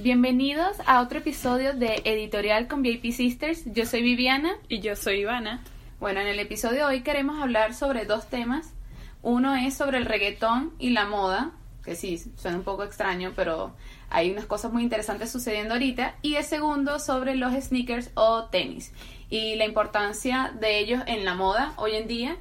[0.00, 3.64] Bienvenidos a otro episodio de Editorial con VIP Sisters.
[3.64, 4.54] Yo soy Viviana.
[4.68, 5.64] Y yo soy Ivana.
[5.98, 8.74] Bueno, en el episodio de hoy queremos hablar sobre dos temas.
[9.22, 11.50] Uno es sobre el reggaetón y la moda,
[11.84, 13.74] que sí, suena un poco extraño, pero
[14.08, 16.14] hay unas cosas muy interesantes sucediendo ahorita.
[16.22, 18.92] Y el segundo sobre los sneakers o tenis
[19.30, 22.36] y la importancia de ellos en la moda hoy en día.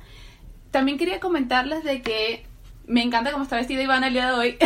[0.69, 2.45] También quería comentarles de que
[2.87, 4.57] me encanta cómo está vestida Ivana el día de hoy.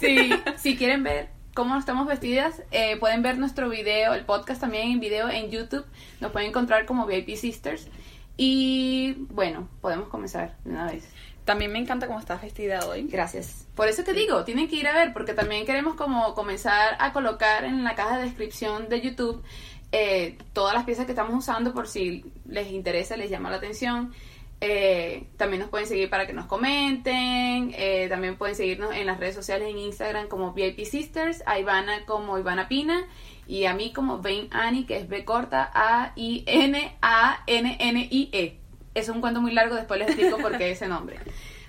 [0.00, 0.40] Gracias.
[0.60, 5.00] si quieren ver cómo estamos vestidas, eh, pueden ver nuestro video, el podcast también en
[5.00, 5.86] video en YouTube.
[6.20, 7.88] Nos pueden encontrar como VIP Sisters.
[8.36, 11.08] Y bueno, podemos comenzar de una vez.
[11.44, 13.06] También me encanta cómo estás vestida hoy.
[13.08, 13.66] Gracias.
[13.74, 17.12] Por eso te digo, tienen que ir a ver, porque también queremos como comenzar a
[17.12, 19.42] colocar en la caja de descripción de YouTube
[19.90, 24.12] eh, todas las piezas que estamos usando por si les interesa, les llama la atención.
[24.60, 27.72] Eh, también nos pueden seguir para que nos comenten.
[27.76, 32.04] Eh, también pueden seguirnos en las redes sociales en Instagram como VIP Sisters, a Ivana
[32.06, 33.06] como Ivana Pina
[33.46, 37.76] y a mí como Vain Annie, que es B corta A I N A N
[37.78, 38.58] N I E.
[38.94, 41.18] Es un cuento muy largo, después les explico por qué ese nombre.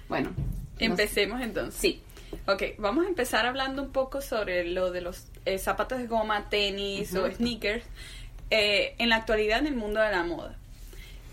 [0.07, 0.31] Bueno,
[0.79, 1.79] empecemos entonces.
[1.79, 2.01] Sí.
[2.47, 6.49] Ok, vamos a empezar hablando un poco sobre lo de los eh, zapatos de goma,
[6.49, 7.85] tenis o sneakers
[8.49, 10.58] en la actualidad en el mundo de la moda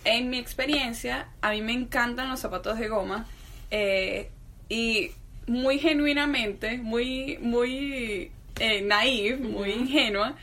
[0.06, 3.26] en mi experiencia, a mí me encantan los zapatos de goma
[3.70, 4.30] eh,
[4.68, 5.10] y
[5.48, 10.36] muy genuinamente, muy, muy eh, naive, muy ingenua,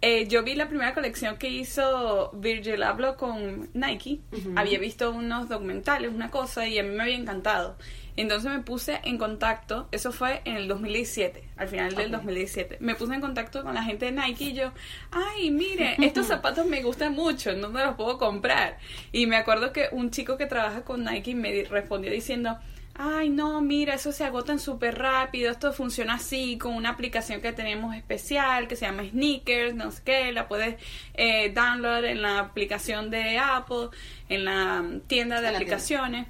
[0.00, 4.20] eh, yo vi la primera colección que hizo Virgil Abloh con Nike.
[4.54, 7.76] Había visto unos documentales, una cosa, y a mí me había encantado.
[8.16, 12.78] Entonces me puse en contacto, eso fue en el 2017, al final del 2017.
[12.80, 14.72] Me puse en contacto con la gente de Nike y yo,
[15.12, 18.78] ay, mire, estos zapatos me gustan mucho, no me los puedo comprar.
[19.12, 22.58] Y me acuerdo que un chico que trabaja con Nike me respondió diciendo,
[22.98, 27.52] ay, no, mira, eso se agotan súper rápido, esto funciona así, con una aplicación que
[27.52, 30.76] tenemos especial que se llama Sneakers, no sé qué, la puedes
[31.14, 33.90] eh, download en la aplicación de Apple,
[34.28, 36.26] en la tienda de aplicaciones.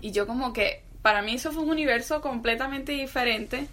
[0.00, 3.66] Y yo como que para mí eso fue un universo completamente diferente.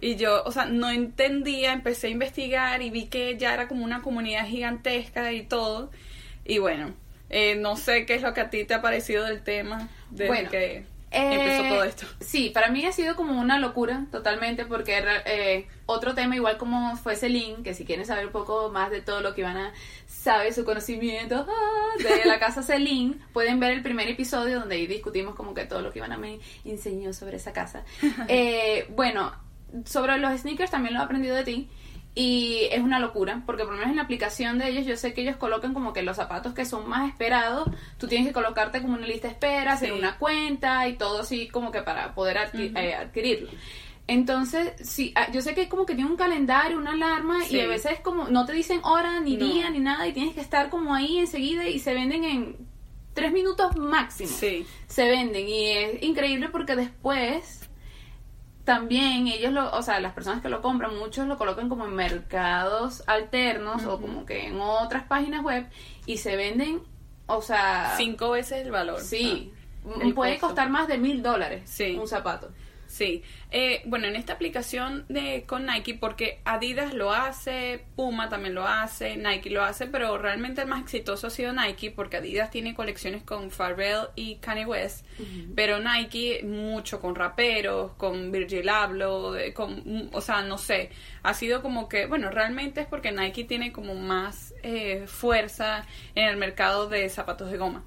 [0.00, 3.84] Y yo, o sea, no entendía, empecé a investigar y vi que ya era como
[3.84, 5.90] una comunidad gigantesca y todo.
[6.46, 6.94] Y bueno,
[7.28, 10.48] eh, no sé qué es lo que a ti te ha parecido del tema, de
[10.50, 12.06] que empezó todo esto.
[12.06, 16.56] Eh, sí, para mí ha sido como una locura totalmente porque eh, otro tema igual
[16.56, 19.72] como fue Celine, que si quieren saber un poco más de todo lo que Ivana
[20.06, 24.86] sabe, su conocimiento ah, de la casa Celine, pueden ver el primer episodio donde ahí
[24.86, 27.84] discutimos como que todo lo que Ivana me enseñó sobre esa casa.
[28.28, 29.32] Eh, bueno,
[29.84, 31.68] sobre los sneakers también lo he aprendido de ti.
[32.14, 35.14] Y es una locura, porque por lo menos en la aplicación de ellos, yo sé
[35.14, 38.82] que ellos colocan como que los zapatos que son más esperados, tú tienes que colocarte
[38.82, 42.36] como una lista de espera, hacer una cuenta y todo así como que para poder
[42.54, 43.50] eh, adquirirlo.
[44.08, 47.68] Entonces, sí, ah, yo sé que como que tiene un calendario, una alarma y a
[47.68, 50.92] veces como no te dicen hora, ni día, ni nada y tienes que estar como
[50.92, 52.56] ahí enseguida y se venden en
[53.14, 54.28] tres minutos máximo.
[54.28, 54.66] Sí.
[54.88, 57.59] Se venden y es increíble porque después
[58.70, 61.92] también ellos lo, o sea, las personas que lo compran, muchos lo colocan como en
[61.92, 65.66] mercados alternos o como que en otras páginas web
[66.06, 66.80] y se venden,
[67.26, 67.94] o sea...
[67.96, 69.00] Cinco veces el valor.
[69.00, 69.52] Sí,
[70.14, 72.52] puede costar más de mil dólares un zapato.
[72.90, 78.52] Sí, eh, bueno, en esta aplicación de con Nike, porque Adidas lo hace, Puma también
[78.52, 82.50] lo hace, Nike lo hace, pero realmente el más exitoso ha sido Nike, porque Adidas
[82.50, 85.06] tiene colecciones con Pharrell y Kanye West,
[85.54, 90.90] pero Nike mucho con raperos, con Virgil Abloh, con, o sea, no sé,
[91.22, 95.86] ha sido como que, bueno, realmente es porque Nike tiene como más eh, fuerza
[96.16, 97.84] en el mercado de zapatos de goma.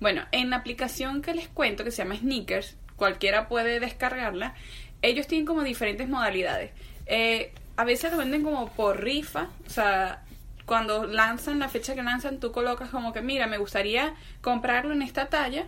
[0.00, 4.54] Bueno, en la aplicación que les cuento, que se llama Sneakers, cualquiera puede descargarla,
[5.00, 6.70] ellos tienen como diferentes modalidades.
[7.06, 10.22] Eh, a veces lo venden como por rifa, o sea,
[10.66, 15.00] cuando lanzan la fecha que lanzan, tú colocas como que, mira, me gustaría comprarlo en
[15.00, 15.66] esta talla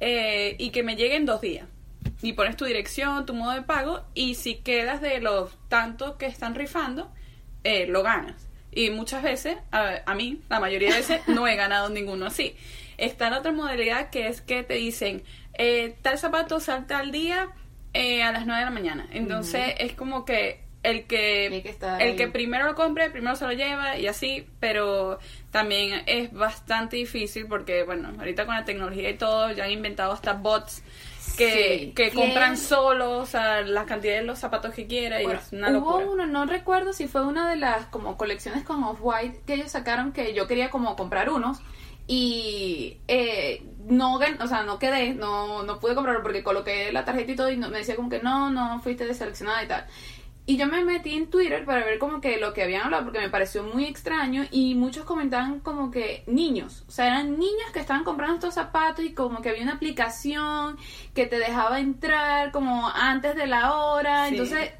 [0.00, 1.66] eh, y que me llegue en dos días.
[2.20, 6.26] Y pones tu dirección, tu modo de pago, y si quedas de los tantos que
[6.26, 7.10] están rifando,
[7.64, 8.46] eh, lo ganas.
[8.70, 12.54] Y muchas veces, a, a, mí, la mayoría de veces, no he ganado ninguno así.
[12.98, 15.22] Está la otra modalidad que es que te dicen,
[15.58, 17.48] eh, tal zapato salta al día
[17.92, 19.08] eh, a las 9 de la mañana.
[19.10, 23.98] Entonces es como que el que, el que primero lo compre, primero se lo lleva
[23.98, 25.18] y así, pero
[25.50, 30.12] también es bastante difícil porque, bueno, ahorita con la tecnología y todo, ya han inventado
[30.12, 30.84] hasta bots
[31.36, 35.52] que, que compran solo, o sea, la cantidad de los zapatos que quiera y es
[35.52, 39.54] una hubo uno, no recuerdo si fue una de las como colecciones con Off-White que
[39.54, 41.58] ellos sacaron que yo quería como comprar unos
[42.06, 47.32] y eh, no, o sea, no quedé, no, no pude comprarlo porque coloqué la tarjeta
[47.32, 49.86] y todo y me decía como que no, no fuiste deseleccionada y tal.
[50.48, 53.18] Y yo me metí en Twitter para ver como que lo que habían hablado, porque
[53.18, 57.80] me pareció muy extraño y muchos comentaban como que niños, o sea, eran niños que
[57.80, 60.76] estaban comprando estos zapatos y como que había una aplicación
[61.14, 64.36] que te dejaba entrar como antes de la hora, Sí.
[64.36, 64.70] entonces,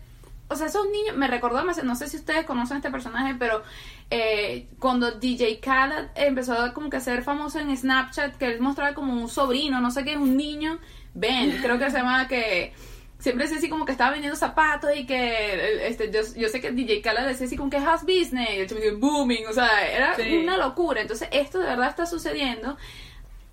[0.49, 3.34] o sea, esos niños, me recordó, más- no sé si ustedes conocen a este personaje,
[3.37, 3.64] pero
[4.11, 8.61] eh, cuando DJ Khaled empezó a como que a ser famoso en Snapchat, que él
[8.61, 10.79] mostraba como un sobrino, no sé qué, un niño,
[11.14, 12.73] Ben, creo que se llama que
[13.19, 16.70] siempre decía así como que estaba vendiendo zapatos y que este yo, yo sé que
[16.73, 20.14] DJ Khaled decía así como que house business, y el chico booming, o sea, era
[20.14, 20.37] Sí.
[20.37, 21.00] una locura.
[21.00, 22.76] Entonces, esto de verdad está sucediendo.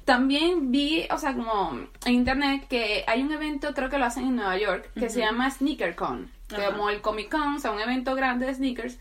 [0.06, 4.26] También vi, o sea, como en internet que hay un evento, creo que lo hacen
[4.26, 6.66] en Nueva York, que se llama SneakerCon, Ajá.
[6.72, 9.00] como el Comic Con, o sea, un evento grande de sneakers.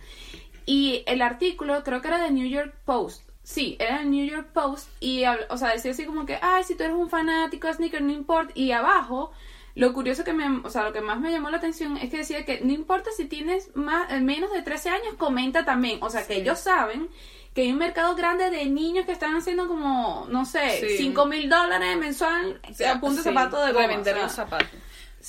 [0.67, 3.29] Y el artículo creo que era de New York Post.
[3.43, 6.77] Sí, era el New York Post y, o sea, decía así como que, ay, si
[6.77, 8.53] tú eres un fanático de sneakers, no importa.
[8.55, 9.33] Y abajo,
[9.75, 12.19] lo curioso que me, o sea, lo que más me llamó la atención es que
[12.19, 15.99] decía que no importa si tienes más, eh, menos de 13 años, comenta también.
[16.03, 16.41] O sea, que Sí.
[16.43, 17.09] ellos saben
[17.53, 20.97] que hay un mercado grande de niños que están haciendo como, no sé, Sí.
[20.99, 23.87] 5 mil dólares mensual a punto de Sí, zapato de goma.
[23.89, 24.69] revender o sea, los zapatos.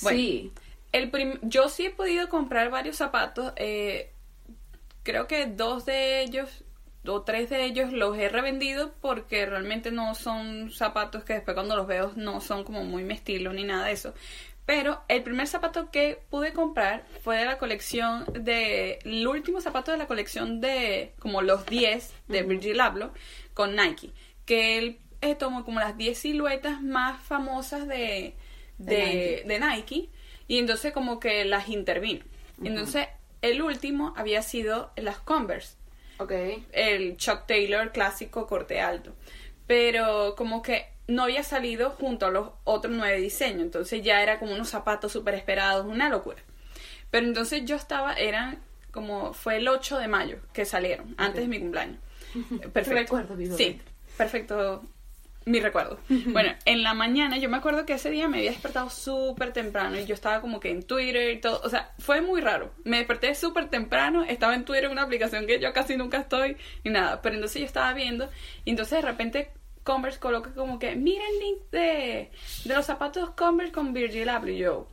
[0.02, 0.52] Bueno, sí.
[0.92, 3.52] El prim- yo sí he podido comprar varios zapatos.
[3.56, 4.12] eh,
[5.04, 6.64] creo que dos de ellos
[7.06, 11.76] o tres de ellos los he revendido porque realmente no son zapatos que después cuando
[11.76, 14.14] los veo no son como muy mi estilo ni nada de eso.
[14.66, 18.98] Pero el primer zapato que pude comprar fue de la colección de...
[19.04, 23.12] El último zapato de la colección de como los 10 de Virgil Abloh
[23.52, 24.10] con Nike.
[24.46, 28.36] Que él eh, tomó como las 10 siluetas más famosas de,
[28.78, 30.08] De de, de Nike.
[30.48, 32.24] y entonces como que las intervino.
[32.62, 33.08] Entonces
[33.50, 35.76] el último había sido las Converse
[36.18, 36.32] Ok.
[36.72, 39.14] el Chuck Taylor clásico corte alto.
[39.66, 43.62] Pero como que no había salido junto a los otros nueve diseños.
[43.62, 46.38] Entonces ya era como unos zapatos súper esperados, una locura.
[47.10, 48.58] Pero entonces yo estaba, eran
[48.90, 51.98] como, fue el 8 de mayo que salieron, antes de mi cumpleaños.
[52.72, 53.16] Perfecto.
[53.16, 53.56] Recuerdo.
[53.56, 53.80] Sí,
[54.16, 54.82] perfecto
[55.46, 55.98] mi recuerdo.
[56.08, 59.98] Bueno, en la mañana yo me acuerdo que ese día me había despertado súper temprano
[59.98, 61.60] y yo estaba como que en Twitter y todo.
[61.64, 62.72] O sea, fue muy raro.
[62.84, 66.90] Me desperté súper temprano, estaba en Twitter, una aplicación que yo casi nunca estoy y
[66.90, 67.20] nada.
[67.20, 68.30] Pero entonces yo estaba viendo
[68.64, 69.50] y entonces de repente
[69.82, 72.30] Converse coloca como que, mira el link de,
[72.64, 74.50] de los zapatos Converse con Virgil Abloh.
[74.50, 74.88] Y yo,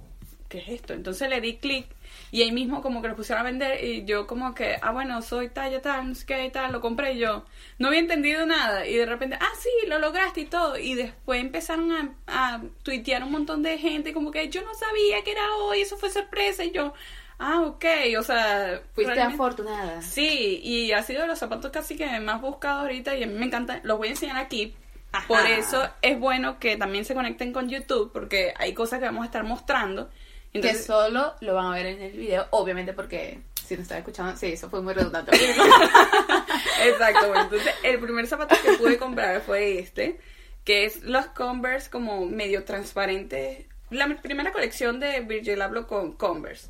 [0.49, 0.93] ¿qué es esto?
[0.93, 1.87] Entonces le di clic
[2.31, 5.21] y ahí mismo como que lo pusieron a vender y yo como que, ah, bueno,
[5.21, 7.43] soy talla tal, no sé qué y tal, lo compré y yo.
[7.77, 10.77] No había entendido nada y de repente, ah, sí, lo lograste y todo.
[10.77, 15.21] Y después empezaron a, a tuitear un montón de gente como que yo no sabía
[15.23, 16.93] que era hoy, eso fue sorpresa y yo,
[17.37, 17.85] ah, ok,
[18.17, 18.81] o sea...
[18.95, 20.01] Fuiste realmente- afortunada.
[20.01, 23.33] Sí, y ha sido de los zapatos casi que más buscados ahorita y a mí
[23.33, 23.81] me encanta.
[23.83, 24.73] Los voy a enseñar aquí.
[25.11, 25.27] Ajá.
[25.27, 29.23] Por eso es bueno que también se conecten con YouTube porque hay cosas que vamos
[29.23, 30.09] a estar mostrando.
[30.51, 34.35] Que solo lo van a ver en el video, obviamente porque si no estaba escuchando,
[34.35, 35.31] sí, eso fue muy redundante.
[36.83, 40.19] Exacto, bueno, entonces el primer zapato que pude comprar fue este,
[40.65, 43.65] que es los Converse como medio transparentes.
[43.89, 46.67] La primera colección de Virgil Abloh con Converse.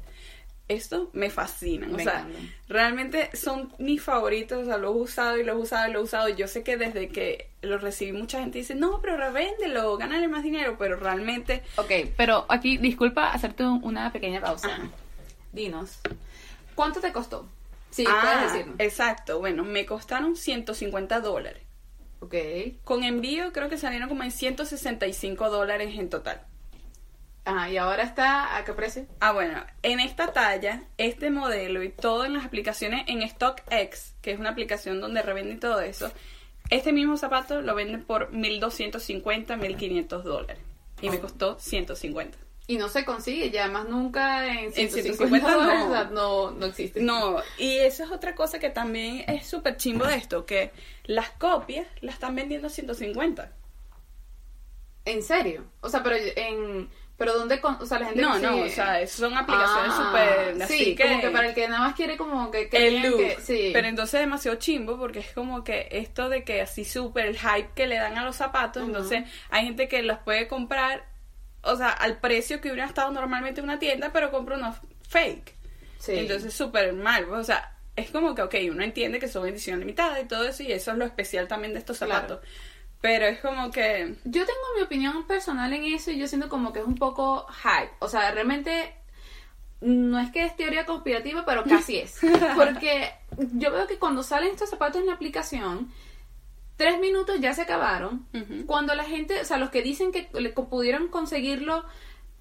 [0.72, 2.50] Esto me fascina, o Me sea, encantan.
[2.70, 6.02] realmente son mis favoritos, o sea, los he usado y los he usado y los
[6.02, 6.30] he usado.
[6.30, 10.44] Yo sé que desde que los recibí mucha gente dice, no, pero revéndelo, gánale más
[10.44, 14.68] dinero, pero realmente ok, pero aquí, disculpa hacerte un- una pequeña pausa.
[14.76, 14.90] Ajá.
[15.52, 16.00] Dinos,
[16.76, 17.48] ¿cuánto te costó?
[17.90, 18.76] Sí, Ah, puedes decirnos.
[18.80, 21.64] Exacto, bueno, me costaron 150 dólares.
[22.22, 22.36] Ok,
[22.84, 26.42] Con envío creo que salieron como en 165 dólares en total.
[27.46, 29.06] Ajá, y ahora está, ¿a qué precio?
[29.20, 34.32] Ah, bueno, en esta talla, este modelo y todo en las aplicaciones en StockX, que
[34.32, 36.12] es una aplicación donde revenden todo eso,
[36.70, 40.58] este mismo zapato lo venden por 1250, 1500 dólares.
[41.02, 41.22] Y me Oh.
[41.22, 42.38] costó 150.
[42.68, 45.88] Y no se consigue, ya además nunca en 150 150 dólares, no.
[45.90, 47.02] o sea, no, no existe.
[47.02, 50.72] No, y eso es otra cosa que también es súper chimbo de esto, que
[51.06, 53.52] las copias las están vendiendo a 150.
[55.06, 55.66] ¿En serio?
[55.82, 56.88] O sea, pero en...
[57.22, 57.62] Pero ¿dónde?
[57.62, 61.04] con- o sea, la gente No, no, o sea, son aplicaciones Ah, súper Sí, que...
[61.04, 62.68] como que para el que nada más quiere como que...
[62.68, 63.18] que el look.
[63.20, 63.70] que- sí.
[63.72, 67.38] Pero entonces es demasiado chimbo porque es como que esto de que así súper el
[67.38, 71.06] hype que le dan a los zapatos, entonces hay gente que los puede comprar,
[71.62, 75.54] o sea, al precio que hubiera estado normalmente en una tienda, pero compra unos fake.
[76.00, 76.14] Sí.
[76.18, 80.20] Entonces súper mal, o sea, es como que, ok, uno entiende que son edición limitada
[80.20, 82.42] y todo eso, y eso es lo especial también de estos Claro.
[83.02, 84.16] Pero es como que...
[84.26, 87.48] Yo tengo mi opinión personal en eso y yo siento como que es un poco
[87.48, 87.92] hype.
[88.00, 88.94] O sea, realmente
[89.82, 92.20] no es que es teoría conspirativa, pero casi es.
[92.56, 93.12] Porque
[93.54, 95.92] yo veo que cuando salen estos zapatos en la aplicación,
[96.76, 98.28] tres minutos ya se acabaron.
[98.68, 101.84] Cuando la gente, o sea, los que dicen que le- pudieron conseguirlo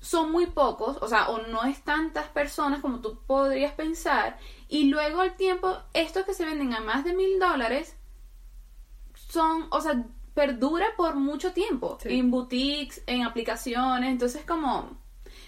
[0.00, 4.38] son muy pocos, o sea, o no es tantas personas como tú podrías pensar,
[4.68, 7.96] y luego al tiempo, estos que se venden a más de mil dólares
[9.14, 10.02] son, o sea,
[10.34, 12.18] perdura por mucho tiempo, Sí.
[12.18, 14.90] en boutiques, en aplicaciones, entonces como,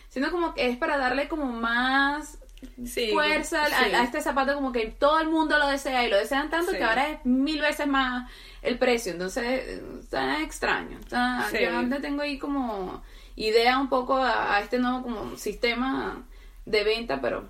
[0.08, 2.38] siento como que es para darle como más
[2.86, 3.74] Sí, fuerza a- sí.
[3.94, 6.84] a, este zapato como que todo el mundo lo desea y lo desean tanto que
[6.84, 8.30] ahora es mil veces más
[8.62, 13.02] el precio entonces está extraño está, yo antes tengo ahí como
[13.34, 16.22] idea un poco a, a este nuevo como sistema
[16.64, 17.48] de venta pero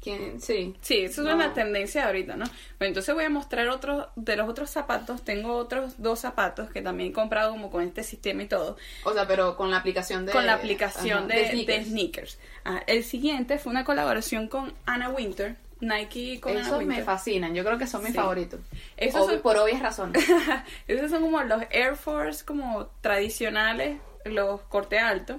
[0.00, 2.44] quién sí Sí, eso es una tendencia de ahorita, ¿no?
[2.78, 5.24] Bueno, entonces voy a mostrar otros de los otros zapatos.
[5.24, 8.76] Tengo otros dos zapatos que también he comprado como con este sistema y todo.
[9.04, 11.86] o sea pero con la aplicación de con la aplicación ajá, de, de sneakers.
[11.88, 12.38] sneakers.
[12.64, 15.56] Ah, el siguiente fue una colaboración con Anna Winter.
[15.78, 17.04] Nike con esos me Winter.
[17.04, 18.16] fascinan yo creo que son mis Sí.
[18.16, 18.60] favoritos
[18.96, 20.24] Esos son- por obvias razones
[20.88, 25.38] Esos son como los Air Force como tradicionales, los corte alto.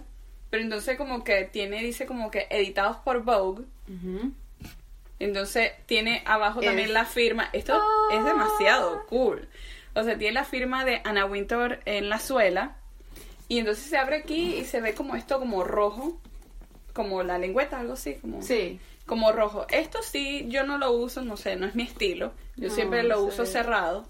[0.52, 3.66] Pero entonces como que tiene, dice como que editados por Vogue.
[3.90, 4.32] Ujú.
[5.20, 7.50] Entonces tiene abajo también la firma.
[7.54, 8.16] Esto Ah.
[8.16, 9.48] es demasiado cool.
[9.96, 12.76] O sea, tiene la firma de Anna Winter en la suela.
[13.48, 16.20] Y entonces se abre aquí y se ve como esto como rojo.
[16.94, 18.16] Como la lengüeta, algo así.
[18.16, 19.66] Como, sí como rojo.
[19.70, 22.34] Esto sí, yo no lo uso, no sé, no es mi estilo.
[22.58, 24.06] Yo No, siempre lo uso cerrado.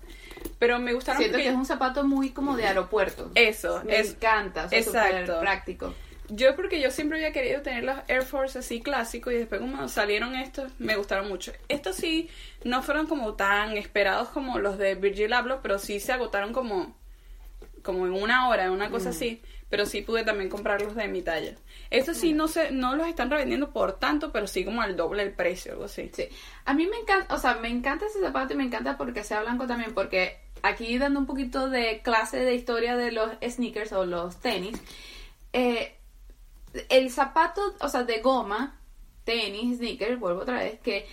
[0.58, 4.00] Pero me gustaron siento porque- que es un zapato muy como de aeropuerto Eso, me
[4.00, 5.40] es, encanta o sea, exacto.
[5.40, 5.94] práctico
[6.29, 9.88] Yo porque yo siempre había querido tener los Air Force así clásicos y después como
[9.88, 11.53] salieron estos me gustaron mucho.
[11.69, 12.29] Estos sí
[12.63, 16.96] no fueron como tan esperados como los de Virgil Abloh, pero sí se agotaron como
[17.88, 21.55] como en una hora, una cosa así, pero sí pude también comprarlos de mi talla.
[21.89, 25.24] Estos sí no sé, no los están revendiendo por tanto, pero sí como al doble
[25.24, 26.12] el precio, algo así.
[26.13, 26.27] Sí,
[26.65, 29.41] a mí me encanta, o sea, me encanta ese zapato y me encanta porque sea
[29.41, 34.05] blanco también, porque aquí dando un poquito de clase de historia de los sneakers o
[34.05, 34.77] los tenis,
[35.53, 35.97] eh,
[36.89, 38.79] el zapato, o sea, de goma,
[39.24, 41.07] tenis, sneakers, vuelvo otra vez, que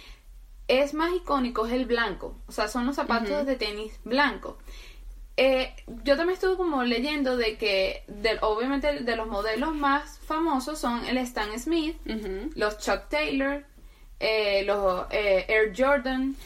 [0.68, 4.58] es más icónico es el blanco, o sea, son los zapatos de tenis blanco.
[5.36, 8.04] Eh, yo también estuve como leyendo de que,
[8.40, 11.96] obviamente, de los modelos más famosos son el Stan Smith,
[12.54, 13.64] los Chuck Taylor,
[14.20, 16.36] eh, los eh, Air Jordan.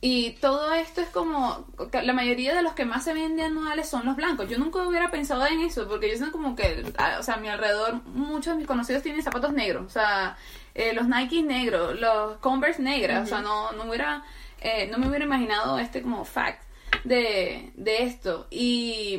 [0.00, 4.06] Y todo esto es como, la mayoría de los que más se venden anuales son
[4.06, 4.48] los blancos.
[4.48, 7.38] Yo nunca hubiera pensado en eso, porque yo siento como que, ah, o sea, a
[7.38, 9.86] mi alrededor muchos de mis conocidos tienen zapatos negros.
[9.86, 10.36] O sea,
[10.74, 13.24] eh, los Nike negros, los Converse negras.
[13.24, 14.22] O sea, no, no hubiera,
[14.60, 16.62] eh, no me hubiera imaginado este como fact
[17.02, 18.46] de, de esto.
[18.50, 19.18] Y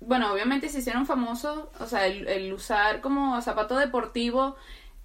[0.00, 4.56] bueno, obviamente se hicieron famosos, o sea, el, el usar como zapato deportivo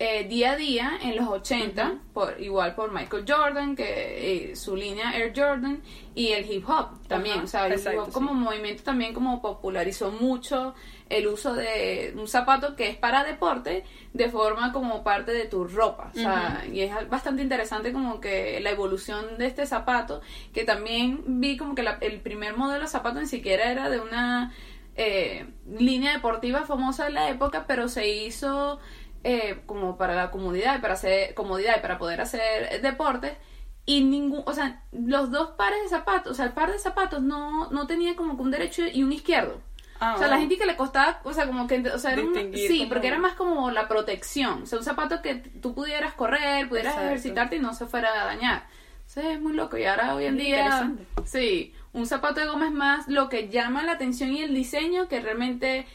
[0.01, 4.75] eh, día a día en los 80, por, igual por Michael Jordan, que eh, su
[4.77, 5.82] línea Air Jordan,
[6.15, 10.12] y el hip hop también, o sea, el hip hop como movimiento también como popularizó
[10.12, 10.74] mucho
[11.10, 15.65] el uso de un zapato que es para deporte de forma como parte de tu
[15.65, 20.22] ropa, o sea, y es bastante interesante como que la evolución de este zapato,
[20.53, 24.00] que también vi como que la- el primer modelo de zapato ni siquiera era de
[24.00, 24.53] una
[25.01, 25.46] eh,
[25.77, 28.79] línea deportiva famosa de la época, pero se hizo
[29.23, 33.33] eh, como para la comodidad y para hacer comodidad y para poder hacer deportes
[33.85, 37.21] y ningún, o sea, los dos pares de zapatos, o sea, el par de zapatos
[37.21, 39.61] no, no tenía como que un derecho y un izquierdo.
[40.01, 42.21] Ah, o sea, la gente que le costaba, o sea, como que, o sea, era
[42.21, 46.13] un- sí, porque era más como la protección, o sea, un zapato que tú pudieras
[46.13, 47.09] correr, pudieras Exacto.
[47.09, 48.63] ejercitarte y no se fuera a dañar.
[49.05, 50.91] Eso es muy loco y ahora hoy en Muy día,
[51.25, 55.07] sí, un zapato de goma es más lo que llama la atención y el diseño
[55.09, 55.85] que realmente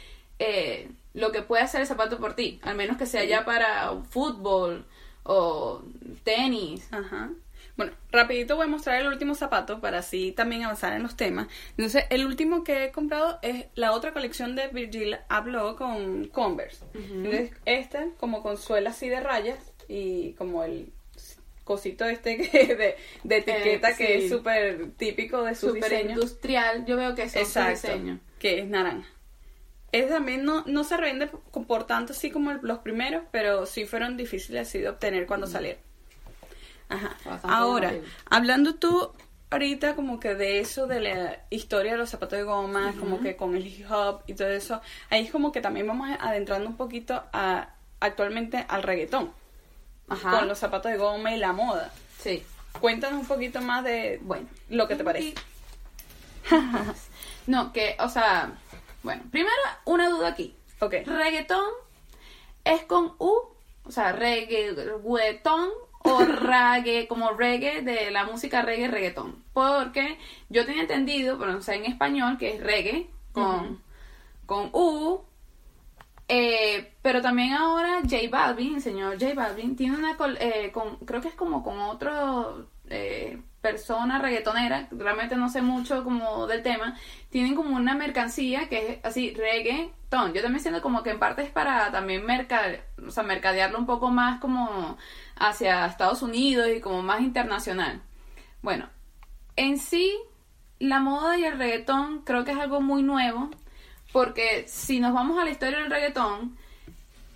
[0.41, 3.29] eh, lo que puede hacer el zapato por ti, al menos que sea Sí.
[3.29, 4.85] ya para fútbol
[5.23, 5.83] o
[6.25, 6.87] tenis.
[6.93, 7.31] Ajá.
[7.77, 11.49] Bueno, rapidito voy a mostrar el último zapato para así también avanzar en los temas.
[11.71, 16.85] Entonces, el último que he comprado es la otra colección de Virgil Abloh con Converse.
[16.95, 20.93] Entonces, este como con suela así de rayas y como el
[21.65, 26.11] cosito este que de, de etiqueta Eh, que es súper típico de su Súper diseño.
[26.13, 28.21] industrial, yo veo que sus Exacto, diseños.
[28.39, 29.09] que es naranja.
[29.97, 33.65] Es también no, no se revende por, por tanto así como el- los primeros, pero
[33.65, 35.81] sí fueron difíciles así de obtener cuando salieron.
[36.89, 37.17] Ajá.
[37.25, 38.09] Bastante Ahora, horrible.
[38.29, 39.13] hablando tú
[39.51, 43.37] ahorita como que de eso, de la historia de los zapatos de goma, como que
[43.37, 46.77] con el hip hop y todo eso, ahí es como que también vamos adentrando un
[46.77, 47.69] poquito a
[48.01, 49.31] actualmente al reggaetón,
[50.09, 50.31] Ajá.
[50.41, 51.93] con los zapatos de goma y la moda.
[52.19, 52.43] Sí.
[52.81, 55.35] Cuéntanos un poquito más de Bueno, lo que te parece.
[57.47, 58.53] No, que, o sea,
[59.05, 60.57] bueno, primero una duda aquí.
[60.81, 60.95] Ok.
[61.07, 61.71] Reggaetón
[62.65, 63.33] es con U,
[63.85, 65.71] o sea, reggaetón
[66.03, 69.45] o reggae, como reggae de la música reggae, reggaetón.
[69.53, 70.19] Porque
[70.49, 73.83] yo tenía entendido, pero no sé en español, que es reggae con,
[74.47, 75.23] con U,
[76.37, 81.21] Eh, pero también ahora J Balvin, el señor J Balvin, tiene una, eh, con, creo
[81.21, 86.99] que es como con otro eh, persona reggaetonera, realmente no sé mucho como del tema,
[87.31, 90.35] tienen como una mercancía que es así, reggaeton.
[90.35, 92.25] Yo también siento como que en parte es para también
[93.07, 94.99] o sea, mercadearlo un poco más como
[95.37, 98.03] hacia Estados Unidos y como más internacional.
[98.61, 98.89] Bueno,
[99.55, 100.13] en sí,
[100.81, 103.51] la moda y el reggaetón creo que es algo muy nuevo,
[104.15, 106.57] porque si nos vamos a la historia del reggaetón,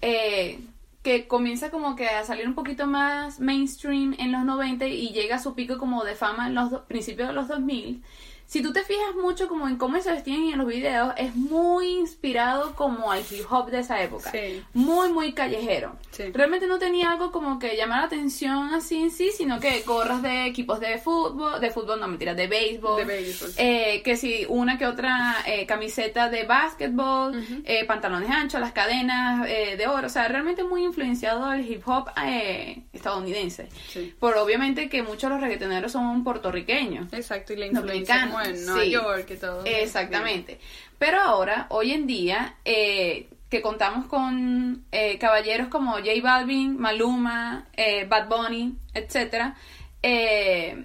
[0.00, 0.60] eh,
[1.02, 5.34] que comienza como que a salir un poquito más mainstream en los 90 y llega
[5.34, 8.00] a su pico como de fama en los principios de los 2000.
[8.48, 11.98] Si tú te fijas mucho como en cómo se vestían en los videos, es muy
[11.98, 14.30] inspirado como al hip hop de esa época.
[14.30, 14.64] Sí.
[14.72, 15.96] Muy, muy callejero.
[16.12, 16.24] Sí.
[16.32, 20.22] Realmente no tenía algo como que llamar la atención así en sí, sino que gorras
[20.22, 22.96] de equipos de fútbol, de fútbol, no mentira, de béisbol.
[22.96, 23.50] De béisbol.
[23.58, 29.46] Eh, que si una que otra eh, camiseta de básquetbol, eh, pantalones anchos, las cadenas
[29.46, 33.68] eh, de oro, o sea, realmente muy influenciado al hip hop eh, estadounidense.
[33.90, 34.14] Sí.
[34.18, 37.12] Por obviamente que muchos de los reggaetoneros son puertorriqueños.
[37.12, 38.90] Exacto, y la influencia como en Nueva sí.
[38.90, 39.64] York y todo.
[39.64, 40.58] Exactamente.
[40.98, 47.66] Pero ahora, hoy en día, eh, que contamos con eh, caballeros como J Balvin, Maluma,
[47.76, 49.56] eh, Bad Bunny, etcétera,
[50.02, 50.84] eh,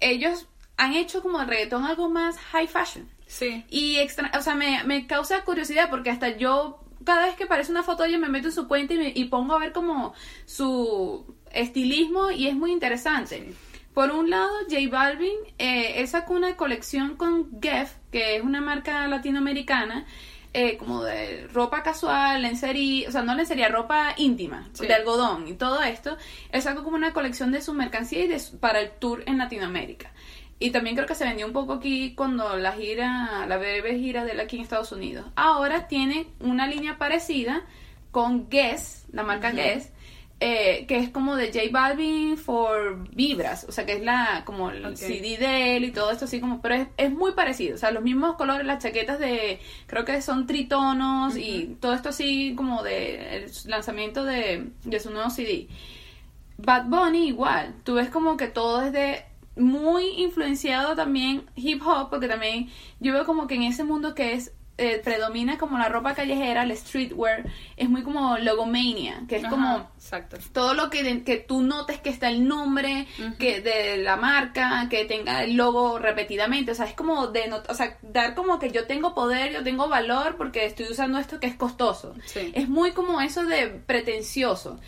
[0.00, 3.08] ellos han hecho como el reggaetón algo más high fashion.
[3.26, 3.64] Sí.
[3.68, 7.70] Y extra, o sea, me, me causa curiosidad porque hasta yo, cada vez que aparece
[7.72, 10.14] una foto ellos, me meto en su cuenta y, me- y pongo a ver como
[10.46, 13.52] su estilismo y es muy interesante.
[13.98, 18.60] Por un lado, J Balvin, eh, él sacó una colección con Guess, que es una
[18.60, 20.06] marca latinoamericana,
[20.52, 24.86] eh, como de ropa casual, lencería, o sea, no lencería, ropa íntima, Sí.
[24.86, 26.16] de algodón y todo esto.
[26.52, 29.36] Él sacó como una colección de su mercancía y de su- para el tour en
[29.36, 30.12] Latinoamérica.
[30.60, 34.24] Y también creo que se vendió un poco aquí cuando la gira, la breve gira
[34.24, 35.26] de él aquí en Estados Unidos.
[35.34, 37.62] Ahora tiene una línea parecida
[38.12, 39.90] con Guess, la marca Guess,
[40.40, 44.70] eh, que es como de J Balvin for Vibras, o sea que es la como
[44.70, 44.96] el.
[44.96, 47.90] CD de él y todo esto así como, pero es, es muy parecido, o sea,
[47.90, 52.84] los mismos colores, las chaquetas de, creo que son tritonos y todo esto así como
[52.84, 55.66] de el lanzamiento de, de su nuevo CD.
[56.56, 59.24] Bad Bunny igual, tú ves como que todo es de
[59.56, 62.68] muy influenciado también hip hop, porque también
[63.00, 66.62] yo veo como que en ese mundo que es eh, predomina como la ropa callejera,
[66.62, 67.44] el streetwear,
[67.76, 70.36] es muy como logomania, que es Ajá, como Exacto.
[70.52, 73.06] todo lo que, que tú notes que está el nombre
[73.38, 77.74] que de la marca, que tenga el logo repetidamente, o sea, es como de, o
[77.74, 81.48] sea, dar como que yo tengo poder, yo tengo valor porque estoy usando esto que
[81.48, 82.14] es costoso.
[82.24, 82.52] Sí.
[82.54, 84.78] Es muy como eso de pretencioso.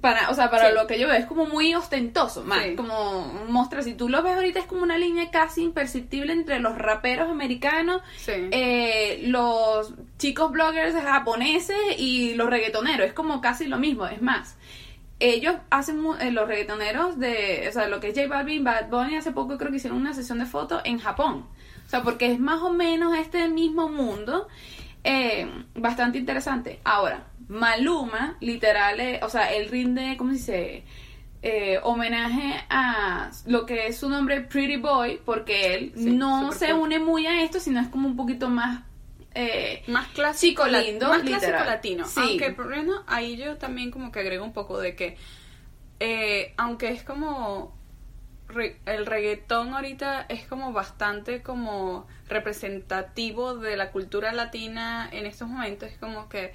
[0.00, 0.74] Para, o sea, para Sí.
[0.74, 2.74] lo que yo veo, es como muy ostentoso, más, Sí.
[2.76, 6.76] como mostrar, si tú lo ves ahorita es como una línea casi imperceptible entre los
[6.76, 8.32] raperos americanos, Sí.
[8.50, 14.56] eh, los chicos bloggers japoneses y los reggaetoneros, es como casi lo mismo, es más.
[15.20, 19.16] Ellos hacen eh, los reggaetoneros de, o sea, lo que es J Balvin, Bad Bunny,
[19.16, 21.46] hace poco creo que hicieron una sesión de fotos en Japón.
[21.86, 24.46] O sea, porque es más o menos este mismo mundo,
[25.04, 26.80] eh, bastante interesante.
[26.84, 30.84] Ahora, Maluma, literal, eh, o sea, él rinde, ¿cómo se dice?
[31.40, 36.70] Eh, homenaje a lo que es su nombre Pretty Boy, porque él Sí, no se
[36.72, 36.80] cool.
[36.80, 38.82] une muy a esto, sino es como un poquito más...
[39.34, 42.04] eh, más clásico, la- lindo, más clásico latino.
[42.06, 42.20] Sí.
[42.20, 45.16] Aunque menos ahí yo también como que agrego un poco de que,
[46.00, 47.72] eh, aunque es como
[48.48, 55.48] re- el reggaetón ahorita es como bastante como representativo de la cultura latina en estos
[55.48, 56.52] momentos, es como que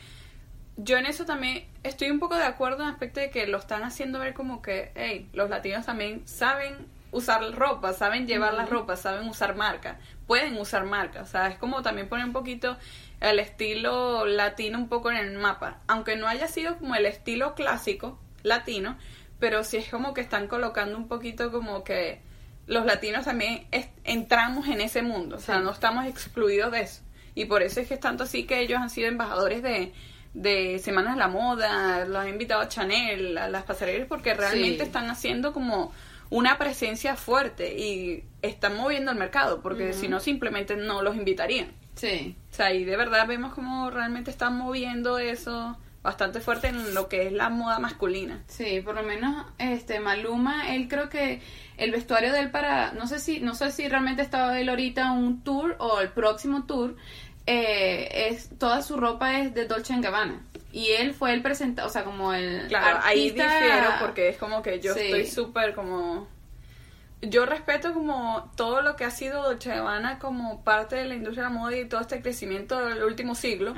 [0.77, 3.57] yo en eso también estoy un poco de acuerdo en el aspecto de que lo
[3.57, 8.65] están haciendo ver como que, hey, los latinos también saben usar ropa, saben llevar la
[8.65, 12.75] ropa, saben usar marca, pueden usar marca, o sea, es como también poner un poquito
[13.21, 17.53] el estilo latino un poco en el mapa, aunque no haya sido como el estilo
[17.53, 18.97] clásico latino,
[19.39, 22.21] pero sí es como que están colocando un poquito como que
[22.65, 23.67] los latinos también
[24.03, 25.63] entramos en ese mundo, o sea, Sí.
[25.63, 27.01] no estamos excluidos de eso.
[27.35, 29.91] Y por eso es que es tanto así que ellos han sido embajadores de,
[30.33, 34.77] de Semanas de la Moda, los han invitado a Chanel, a las pasarelas, porque realmente
[34.77, 34.83] Sí.
[34.83, 35.91] están haciendo como
[36.29, 41.67] una presencia fuerte y están moviendo el mercado, porque si no simplemente no los invitarían.
[41.95, 42.35] sí.
[42.51, 47.07] O sea, y de verdad vemos como realmente están moviendo eso bastante fuerte en lo
[47.07, 48.43] que es la moda masculina.
[48.47, 51.39] Sí, por lo menos este Maluma, él creo que
[51.77, 55.11] el vestuario de él para, no sé si, no sé si realmente estaba él ahorita
[55.13, 56.95] un tour o el próximo tour,
[57.45, 60.41] eh, es toda su ropa es de Dolce Gabbana.
[60.71, 64.37] Y él fue el presentado, o sea, como el Claro, ahí artista- difiero porque es
[64.37, 65.01] como que yo Sí.
[65.01, 66.27] estoy súper como...
[67.21, 71.43] yo respeto como todo lo que ha sido Dolce Gabbana como parte de la industria
[71.45, 73.73] de la moda y todo este crecimiento del último siglo,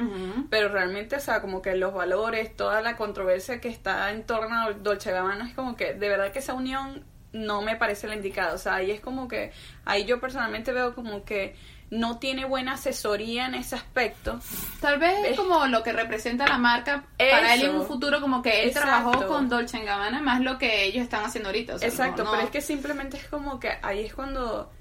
[0.49, 4.56] pero realmente, o sea, como que los valores, toda la controversia que está en torno
[4.56, 8.15] a Dolce Gabbana es como que de verdad que esa unión no me parece la
[8.15, 9.51] indicada, o sea, ahí es como que,
[9.84, 11.56] ahí yo personalmente veo como que
[11.91, 14.39] no tiene buena asesoría en ese aspecto.
[14.82, 18.41] Tal vez es como lo que representa la marca para él en un futuro, como
[18.41, 21.76] que él trabajó con Dolce Gabbana más lo que ellos están haciendo ahorita.
[21.82, 24.71] Exacto, pero es que simplemente es como que ahí es cuando,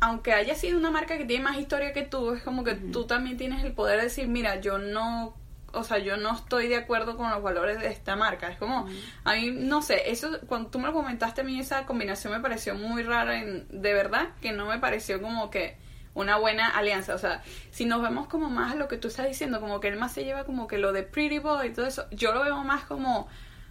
[0.00, 3.06] aunque haya sido una marca que tiene más historia que tú, es como que tú
[3.06, 5.34] también tienes el poder de decir, mira, yo no
[5.72, 8.48] o sea, yo no estoy de acuerdo con los valores de esta marca.
[8.48, 8.86] Es como,
[9.24, 12.40] a mí, no sé, eso, cuando tú me lo comentaste, a mí esa combinación me
[12.40, 15.76] pareció muy rara, en, de verdad, que no me pareció como que
[16.16, 17.14] una buena alianza.
[17.14, 19.88] O sea, si nos vemos como más a lo que tú estás diciendo, como que
[19.88, 22.42] él más se lleva como que lo de Pretty Boy y todo eso, yo lo
[22.42, 23.28] veo más como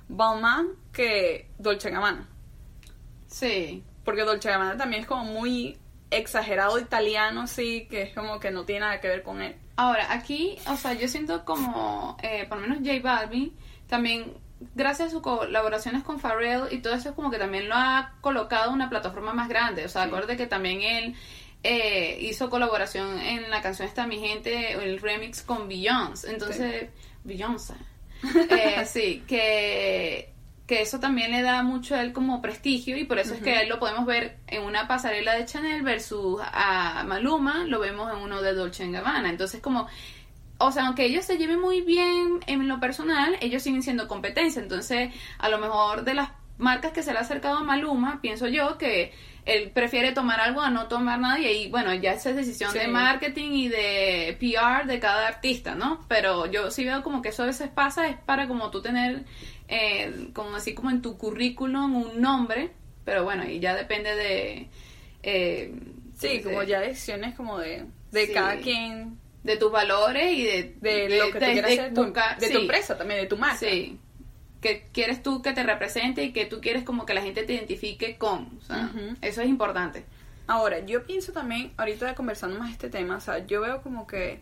[0.08, 2.30] Balmain que Dolce Gabbana.
[3.28, 3.84] Sí.
[4.06, 5.78] Porque Dolce Gabbana también es como muy
[6.12, 9.56] exagerado italiano, sí, que es como que no tiene nada que ver con él.
[9.76, 13.54] Ahora, aquí, o sea, yo siento como, eh, por lo menos J Balvin,
[13.88, 14.34] también
[14.76, 18.14] gracias a sus colaboraciones con Pharrell y todo eso es como que también lo ha
[18.22, 19.84] colocado en una plataforma más grande.
[19.84, 21.16] O sea, acuérdate que también él
[21.66, 26.32] eh, hizo colaboración en la canción Esta Mi Gente, el remix con Beyoncé.
[26.32, 26.90] Entonces,
[27.24, 27.74] Beyoncé.
[28.50, 30.34] Eh, sí, que,
[30.66, 33.62] que eso también le da mucho a él como prestigio y por eso es que
[33.62, 38.20] él lo podemos ver en una pasarela de Chanel versus a Maluma, lo vemos en
[38.20, 39.30] uno de Dolce Gabbana.
[39.30, 39.88] Entonces, como
[40.58, 44.62] o sea, aunque ellos se lleven muy bien en lo personal, ellos siguen siendo competencia.
[44.62, 48.48] Entonces, a lo mejor de las marcas que se le ha acercado a Maluma, pienso
[48.48, 49.14] yo que
[49.46, 52.74] él prefiere tomar algo a no tomar nada y ahí, bueno, ya esa es decisión
[52.74, 56.04] de marketing y de PR de cada artista, ¿no?
[56.08, 59.24] Pero yo sí veo como que eso a veces pasa, es para como tú tener,
[59.68, 62.72] eh, como así como en tu currículum un nombre,
[63.04, 64.70] pero bueno, y ya depende de...
[65.22, 65.74] Eh,
[66.16, 69.20] sí, como ya decisiones como de, de cada quien.
[69.44, 71.94] De tus valores y de, de, lo que te quieras hacer,
[72.40, 73.58] de tu empresa también, de tu marca.
[73.58, 74.00] Sí,
[74.66, 77.54] que quieres tú que te represente y que tú quieres como que la gente te
[77.54, 78.58] identifique con.
[78.58, 80.06] O sea, Eso es importante.
[80.48, 84.40] Ahora, yo pienso también, ahorita conversando más este tema, o sea, yo veo como que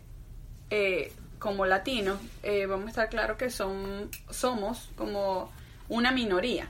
[0.70, 5.52] eh, como latinos, eh, vamos a estar claros que son, somos como
[5.90, 6.68] una minoría.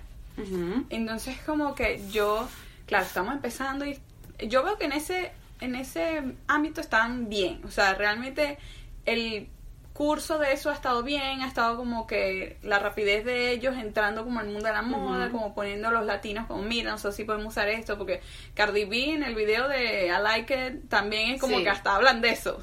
[0.91, 2.49] Entonces, como que yo,
[2.87, 4.01] claro, estamos empezando y
[4.49, 7.61] yo veo que en ese, en ese ámbito están bien.
[7.65, 8.59] O sea, realmente
[9.07, 9.47] el
[9.95, 14.25] curso de eso ha estado bien, ha estado como que la rapidez de ellos entrando
[14.25, 17.13] como al mundo de la moda, como poniendo a los latinos como, mira, no sé
[17.13, 18.21] si podemos usar esto, porque
[18.55, 22.21] Cardi B en el video de I Like It también es como que hasta hablan
[22.21, 22.59] de eso,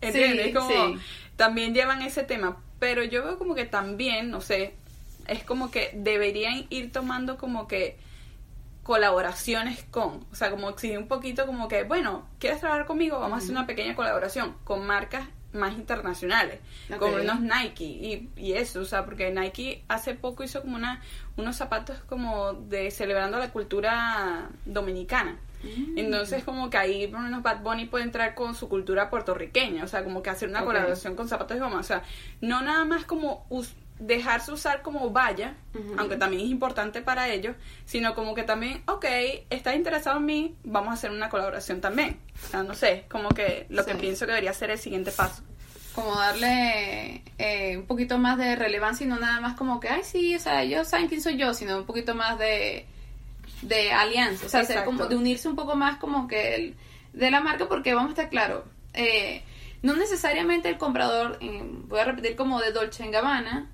[0.00, 0.52] ¿entiendes?
[0.52, 0.98] como,
[1.36, 4.74] también llevan ese tema, pero yo veo como que también, no sé,
[5.28, 7.96] es como que deberían ir tomando como que
[8.82, 13.20] colaboraciones con, o sea, como exigir un poquito como que, bueno, ¿quieres trabajar conmigo?
[13.20, 16.60] Vamos a hacer una pequeña colaboración con marcas más internacionales,
[16.98, 21.00] como unos Nike y, y, eso, o sea, porque Nike hace poco hizo como una
[21.36, 25.36] unos zapatos como de celebrando la cultura dominicana.
[25.62, 25.98] Mm.
[25.98, 29.88] Entonces como que ahí por menos Bad Bunny puede entrar con su cultura puertorriqueña, o
[29.88, 32.02] sea, como que hacer una colaboración con zapatos de goma, o sea,
[32.40, 33.46] no nada más como
[33.98, 35.54] dejarse usar como vaya,
[35.96, 39.04] aunque también es importante para ellos, sino como que también, ok,
[39.50, 42.18] estás interesado en mí, vamos a hacer una colaboración también.
[42.44, 45.42] O sea, no sé, como que lo que pienso que debería ser el siguiente paso.
[45.94, 50.02] Como darle eh, un poquito más de relevancia y no nada más como que, ay,
[50.02, 52.86] sí, o sea, ellos saben quién soy yo, sino un poquito más de,
[53.62, 56.74] de alianza, o sea, como de unirse un poco más como que el,
[57.12, 59.44] de la marca, porque vamos a estar claro, eh,
[59.82, 63.70] no necesariamente el comprador, eh, voy a repetir como de Dolce Gabbana,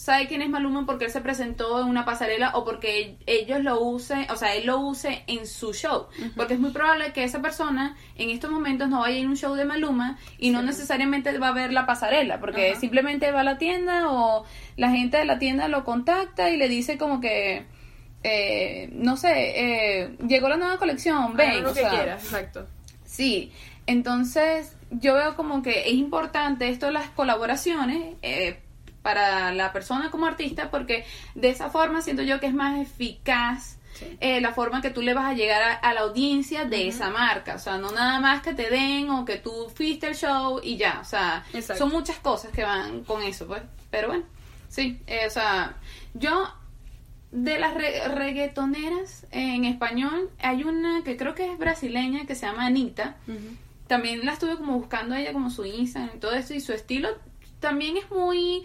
[0.00, 3.82] sabe quién es Maluma porque él se presentó en una pasarela o porque ellos lo
[3.82, 6.06] usen, o sea, él lo use en su show.
[6.36, 9.28] Porque es muy probable que esa persona en estos momentos no vaya a ir a
[9.28, 13.40] un show de Maluma y no necesariamente va a ver la pasarela, porque simplemente va
[13.40, 14.46] a la tienda o
[14.78, 17.66] la gente de la tienda lo contacta y le dice como que,
[18.22, 21.62] eh, no sé, eh, llegó la nueva colección, ven.
[21.62, 22.66] lo que quieras, exacto.
[23.04, 23.52] Sí,
[23.86, 28.14] entonces yo veo como que es importante esto de las colaboraciones.
[28.22, 28.60] Eh,
[29.02, 33.80] para la persona como artista porque de esa forma siento yo que es más eficaz
[34.20, 37.56] eh, la forma que tú le vas a llegar a, la audiencia de esa marca.
[37.56, 40.76] O sea, no nada más que te den o que tú fuiste el show y
[40.76, 41.00] ya.
[41.00, 41.44] O sea,
[41.76, 43.62] son muchas cosas que van con eso, pues.
[43.90, 44.24] Pero bueno,
[44.68, 45.00] sí.
[45.06, 45.76] Eh, o sea,
[46.14, 46.52] yo
[47.30, 52.66] de las reggaetoneras en español hay una que creo que es brasileña que se llama
[52.66, 53.16] Anita.
[53.86, 57.08] También la estuve como buscando ella como su Instagram y todo eso y su estilo
[57.60, 58.64] también es muy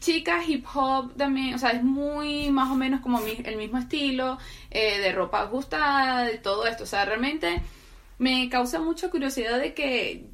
[0.00, 3.78] chica hip hop también, o sea, es muy más o menos como mi- el mismo
[3.78, 4.38] estilo,
[4.70, 6.84] eh, de ropa ajustada, de todo esto.
[6.84, 7.60] O sea, realmente
[8.18, 10.24] me causa mucha curiosidad de que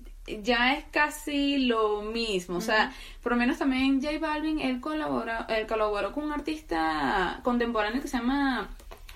[0.42, 2.58] ya es casi lo mismo.
[2.58, 2.92] O sea,
[3.22, 8.08] por lo menos también J Balvin, él colabora, él colaboró con un artista contemporáneo que
[8.08, 8.68] se llama,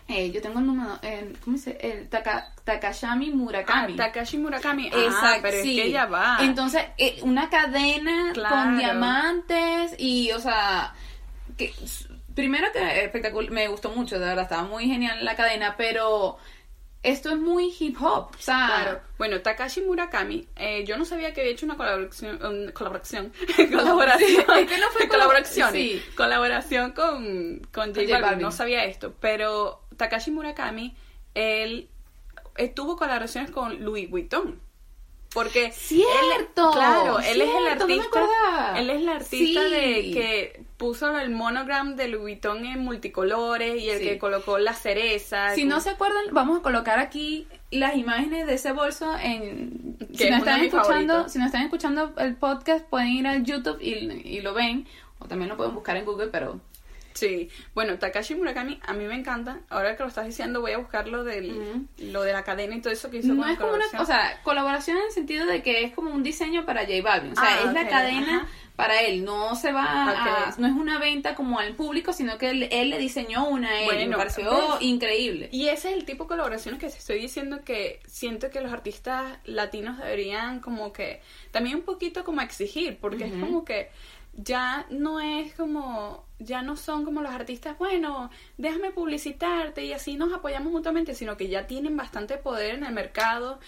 [0.09, 1.77] eh, yo tengo el número, eh, ¿cómo dice?
[1.81, 3.95] El Taka- Takashami Ah, Murakami.
[3.97, 4.91] Takashi Murakami.
[4.93, 5.79] Ah, Exacto, pero sí.
[5.79, 6.39] es que ya va.
[6.41, 8.55] Entonces, eh, una cadena Claro.
[8.57, 10.95] con diamantes y, o sea,
[11.57, 11.73] que
[12.35, 16.39] primero que espectacular, me gustó mucho, de verdad, estaba muy genial la cadena, pero
[17.03, 19.01] esto es muy hip hop, o sea, Claro.
[19.19, 22.39] Bueno, Takashi Murakami, eh, yo no sabía que había hecho una colaboración,
[22.73, 23.33] colaboración,
[23.73, 26.03] colaboración, es que no fue colaboración, sí.
[26.17, 28.23] colaboración con, con J J Balvin.
[28.23, 28.43] Balvin.
[28.43, 30.97] No sabía esto, pero Takashi Murakami,
[31.35, 31.89] él,
[32.57, 34.61] él tuvo colaboraciones con Louis Vuitton.
[35.35, 38.79] Porque Cierto, él, claro, él es el no artista, acordaba.
[38.81, 39.71] él es el artista Sí.
[39.71, 44.05] de que puso el monogram de Louis Vuitton en multicolores y el Sí.
[44.05, 45.55] que colocó la cereza.
[45.55, 50.31] si no se acuerdan, vamos a colocar aquí las imágenes de ese bolso en si
[50.31, 53.91] no están escuchando, si no están escuchando el podcast pueden ir al YouTube y,
[54.25, 54.87] y lo ven
[55.19, 56.59] o también lo pueden buscar en Google, pero
[57.19, 59.59] Sí, bueno, Takashi Murakami a mí me encanta.
[59.71, 62.81] Ahora que lo estás diciendo, voy a buscar lo, del, lo de la cadena y
[62.81, 65.47] todo eso que hizo no con es como una, o sea, colaboración en el sentido
[65.47, 68.37] de que es como un diseño para J Balvin, o sea, Ah, es la cadena
[68.39, 68.49] ajá.
[68.77, 72.51] para él, no se va a, no es una venta como al público, sino que
[72.51, 75.49] él, él le diseñó una a él, Bueno, me pareció pues, increíble.
[75.51, 78.73] Y ese es el tipo de colaboraciones que te estoy diciendo que siento que los
[78.73, 83.91] artistas latinos deberían como que también un poquito como exigir, porque es como que
[84.41, 90.15] ya no es como, ya no son como los artistas, bueno, déjame publicitarte y así
[90.17, 93.59] nos apoyamos mutuamente, sino que ya tienen bastante poder en el mercado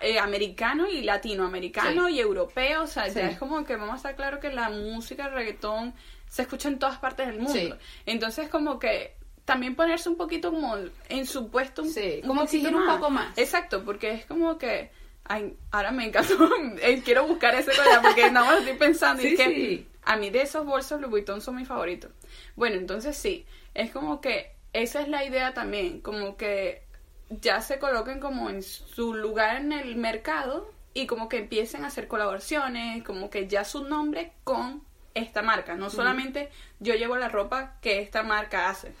[0.00, 2.14] eh, americano y latinoamericano Sí.
[2.14, 3.14] y europeo, o sea, Sí.
[3.20, 5.94] ya es como que vamos a estar claro que la música, el reggaetón,
[6.28, 7.52] se escucha en todas partes del mundo.
[7.52, 7.72] Sí.
[8.04, 10.74] Entonces como que también ponerse un poquito como
[11.08, 11.92] en su puesto un,
[12.26, 13.38] como exigir un poco más.
[13.38, 14.90] Exacto, porque es como que
[15.28, 16.48] ay, ahora me encantó,
[16.80, 19.88] eh, quiero buscar ese collar porque nada más estoy pensando y es que sí.
[20.04, 22.10] a mí de esos bolsos Louis Vuitton son mis favoritos.
[22.54, 26.82] Bueno, entonces sí, es como que esa es la idea también, como que
[27.28, 31.88] ya se coloquen como en su lugar en el mercado y como que empiecen a
[31.88, 34.82] hacer colaboraciones, como que ya su nombre con
[35.14, 38.92] esta marca, no solamente yo llevo la ropa que esta marca hace.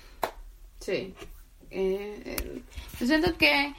[0.80, 1.14] Sí.
[1.70, 2.62] Eh, eh,
[2.98, 3.74] yo siento que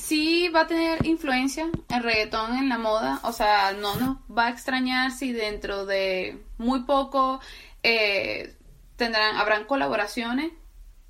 [0.00, 3.20] sí va a tener influencia el reggaetón en la moda.
[3.22, 7.40] O sea, no nos va a extrañar si dentro de muy poco
[7.82, 8.54] eh,
[8.96, 10.52] tendrán, habrán colaboraciones.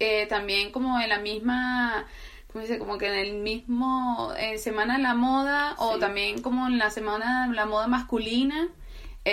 [0.00, 2.06] Eh, también como en la misma,
[2.52, 2.78] ¿cómo se dice?
[2.78, 6.90] Como que en el mismo eh, Semana de la Moda o también como en la
[6.90, 8.68] Semana de la Moda masculina.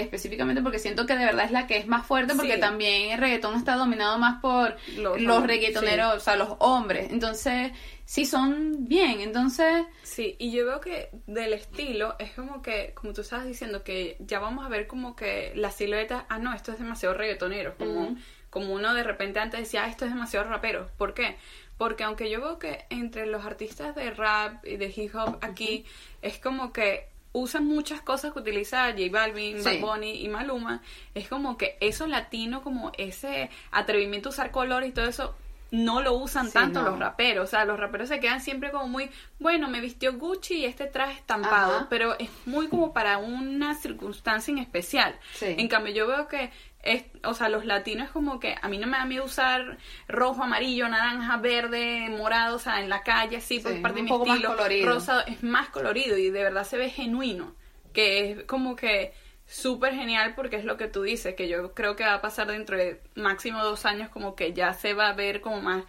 [0.01, 2.59] Específicamente porque siento que de verdad es la que es más fuerte porque Sí.
[2.59, 7.11] también el reggaetón está dominado más por Los los, reggaetoneros, o sea, los hombres.
[7.11, 7.71] Entonces,
[8.05, 9.21] sí son bien.
[9.21, 13.83] Entonces, Sí, y yo veo que del estilo es como que, como tú estabas diciendo,
[13.83, 17.75] que ya vamos a ver como que la silueta, ah, no, esto es demasiado reggaetonero,
[17.77, 18.15] como,
[18.49, 20.89] como uno de repente antes decía, ah, esto es demasiado rapero.
[20.97, 21.37] ¿Por qué?
[21.77, 25.83] Porque aunque yo veo que entre los artistas de rap y de hip hop aquí
[26.21, 29.63] es como que usan muchas cosas que utiliza J Balvin, Sí.
[29.65, 30.81] Bad Bunny y Maluma,
[31.13, 35.35] es como que eso latino, como ese atrevimiento a usar colores y todo eso,
[35.71, 36.91] no lo usan Sí, tanto no.
[36.91, 37.43] los raperos.
[37.43, 40.85] O sea, los raperos se quedan siempre como muy, bueno, me vistió Gucci y este
[40.85, 41.87] traje estampado, Ajá.
[41.89, 45.19] pero es muy como para una circunstancia en especial.
[45.33, 45.55] Sí.
[45.57, 46.51] En cambio, yo veo que,
[46.85, 49.77] es, o sea, los latinos es como que a mí no me da miedo usar
[50.07, 54.03] rojo, amarillo, naranja, verde, morado, o sea, en la calle, así, por Sí, parte de
[54.03, 54.55] mi poco más estilo.
[54.55, 54.87] colorido.
[54.93, 57.55] Rosado es más colorido y de verdad se ve genuino,
[57.93, 59.13] que es como que
[59.47, 62.47] súper genial porque es lo que tú dices, que yo creo que va a pasar
[62.47, 65.83] dentro de máximo dos años como que ya se va a ver como más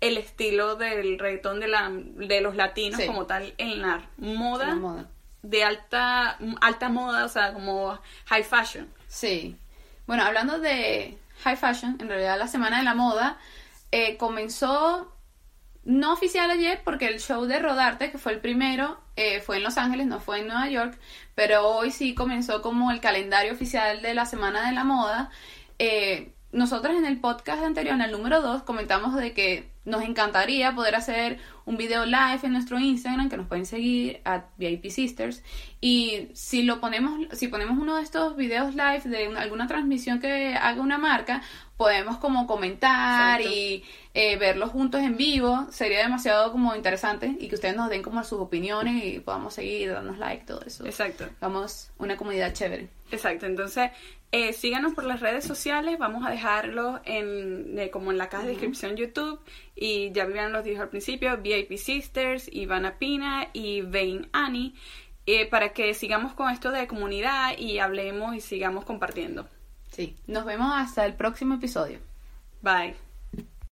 [0.00, 3.06] el estilo del reggaetón de, la, de los latinos Sí.
[3.06, 5.08] como tal en la moda, la moda.
[5.42, 8.88] de alta alta moda, o sea, como high fashion.
[9.08, 9.56] Sí.
[10.10, 13.38] Bueno, hablando de high fashion, en realidad la Semana de la Moda
[13.92, 15.14] eh, comenzó
[15.84, 19.62] no oficial ayer porque el show de Rodarte, que fue el primero, eh, fue en
[19.62, 20.98] Los Ángeles, no fue en Nueva York,
[21.36, 25.30] pero hoy sí comenzó como el calendario oficial de la Semana de la Moda.
[25.78, 30.74] Eh, nosotros en el podcast anterior, en el número 2, comentamos de que nos encantaría
[30.74, 35.42] poder hacer un video live en nuestro Instagram, que nos pueden seguir a VIP Sisters.
[35.80, 40.20] Y si lo ponemos, si ponemos uno de estos videos live de una- alguna transmisión
[40.20, 41.42] que haga una marca,
[41.80, 43.56] podemos como comentar Exacto.
[43.56, 48.02] y eh, verlos juntos en vivo sería demasiado como interesante y que ustedes nos den
[48.02, 50.84] como sus opiniones y podamos seguir, darnos like, todo eso.
[50.84, 51.30] Exacto.
[51.40, 52.90] Vamos, una comunidad chévere.
[53.10, 53.92] Exacto, entonces
[54.30, 58.42] eh, síganos por las redes sociales, vamos a dejarlo en, eh, como en la caja
[58.42, 59.40] de descripción YouTube
[59.74, 64.74] y ya Vivian los dijo al principio, VIP Sisters, Ivana Pina y Vain Annie,
[65.24, 69.48] eh, para que sigamos con esto de comunidad y hablemos y sigamos compartiendo.
[69.90, 71.98] Sí, nos vemos hasta el próximo episodio.
[72.62, 73.09] Bye.